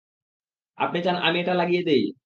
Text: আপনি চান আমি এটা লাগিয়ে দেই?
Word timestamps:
আপনি 0.77 0.99
চান 1.05 1.15
আমি 1.21 1.37
এটা 1.39 1.53
লাগিয়ে 1.53 1.83
দেই? 1.83 2.03